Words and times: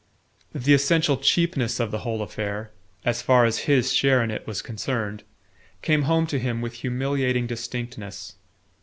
The 0.55 0.73
essential 0.73 1.15
cheapness 1.17 1.79
of 1.79 1.91
the 1.91 1.99
whole 1.99 2.23
affair 2.23 2.71
as 3.05 3.21
far 3.21 3.45
as 3.45 3.65
his 3.69 3.93
share 3.93 4.23
in 4.23 4.31
it 4.31 4.47
was 4.47 4.63
concerned 4.63 5.21
came 5.83 6.01
home 6.09 6.25
to 6.25 6.39
him 6.39 6.59
with 6.59 6.73
humiliating 6.81 7.45
distinctness. 7.45 8.33